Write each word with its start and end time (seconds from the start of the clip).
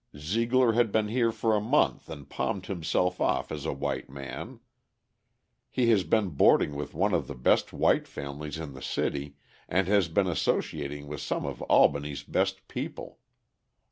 Zeigler 0.17 0.73
had 0.73 0.91
been 0.91 1.09
here 1.09 1.31
for 1.31 1.55
a 1.55 1.61
month 1.61 2.09
and 2.09 2.27
palmed 2.27 2.65
himself 2.65 3.21
off 3.21 3.51
as 3.51 3.67
a 3.67 3.71
white 3.71 4.09
man. 4.09 4.59
He 5.69 5.91
has 5.91 6.03
been 6.03 6.29
boarding 6.29 6.73
with 6.73 6.95
one 6.95 7.13
of 7.13 7.27
the 7.27 7.35
best 7.35 7.71
white 7.71 8.07
families 8.07 8.57
in 8.57 8.73
the 8.73 8.81
city 8.81 9.35
and 9.69 9.87
has 9.87 10.07
been 10.07 10.25
associating 10.25 11.05
with 11.05 11.21
some 11.21 11.45
of 11.45 11.61
Albany's 11.61 12.23
best 12.23 12.67
people. 12.67 13.19